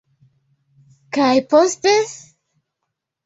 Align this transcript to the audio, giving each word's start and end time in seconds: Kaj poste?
Kaj 1.17 1.35
poste? 1.51 1.93